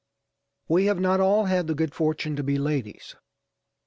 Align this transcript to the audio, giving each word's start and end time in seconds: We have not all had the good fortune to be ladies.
We 0.67 0.85
have 0.87 0.99
not 0.99 1.19
all 1.19 1.45
had 1.45 1.67
the 1.67 1.75
good 1.75 1.93
fortune 1.93 2.35
to 2.35 2.41
be 2.41 2.57
ladies. 2.57 3.15